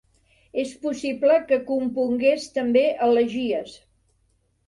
És 0.61 0.69
possible 0.85 1.35
que 1.51 1.59
compongués 1.67 2.47
també 2.57 2.83
elegies. 3.09 3.77